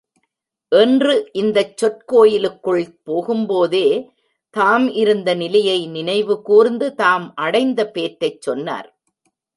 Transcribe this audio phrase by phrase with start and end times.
[0.71, 3.85] என்று இந்தச் சொற் கோயிலுக்குள் போகும்போதே,
[4.49, 8.89] தாம் இருந்த நிலையை நினைவு கூர்ந்து, தாம் அடைந்த பேற்றைச் சொன்னார்.